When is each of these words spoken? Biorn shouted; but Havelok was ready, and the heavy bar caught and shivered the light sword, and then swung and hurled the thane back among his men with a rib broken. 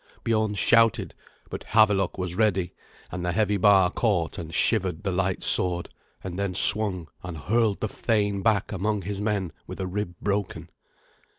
Biorn 0.23 0.55
shouted; 0.55 1.13
but 1.51 1.63
Havelok 1.63 2.17
was 2.17 2.33
ready, 2.33 2.73
and 3.11 3.23
the 3.23 3.31
heavy 3.33 3.57
bar 3.57 3.91
caught 3.91 4.39
and 4.39 4.51
shivered 4.51 5.03
the 5.03 5.11
light 5.11 5.43
sword, 5.43 5.89
and 6.23 6.39
then 6.39 6.55
swung 6.55 7.07
and 7.21 7.37
hurled 7.37 7.81
the 7.81 7.87
thane 7.87 8.41
back 8.41 8.71
among 8.71 9.03
his 9.03 9.21
men 9.21 9.51
with 9.67 9.79
a 9.79 9.85
rib 9.85 10.15
broken. 10.19 10.69